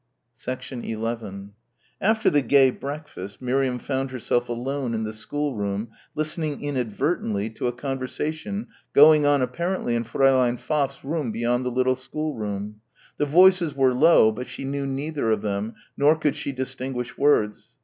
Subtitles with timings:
[0.87, 1.51] 11
[2.01, 7.71] After the gay breakfast Miriam found herself alone in the schoolroom listening inadvertently to a
[7.71, 12.81] conversation going on apparently in Fräulein Pfaff's room beyond the little schoolroom.
[13.17, 17.77] The voices were low, but she knew neither of them, nor could she distinguish words.